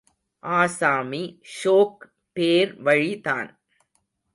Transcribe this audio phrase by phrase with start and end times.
[0.43, 1.41] ஆசாமி
[1.55, 2.09] ஷோக்
[2.35, 3.49] பேர்வழிதான்.